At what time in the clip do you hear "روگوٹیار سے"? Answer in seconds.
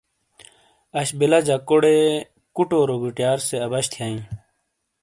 2.89-3.55